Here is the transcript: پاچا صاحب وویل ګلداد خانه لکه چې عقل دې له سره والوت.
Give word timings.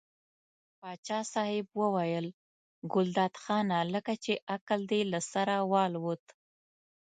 پاچا 0.79 1.19
صاحب 1.33 1.65
وویل 1.81 2.27
ګلداد 2.93 3.33
خانه 3.43 3.77
لکه 3.93 4.13
چې 4.23 4.33
عقل 4.53 4.79
دې 4.91 5.01
له 5.11 5.19
سره 5.31 5.55
والوت. 5.71 6.23